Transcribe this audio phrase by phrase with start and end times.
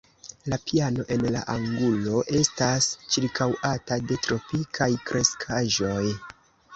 [0.51, 6.07] La piano en la angulo estas ĉirkaŭata de tropikaj kreskaĵoj.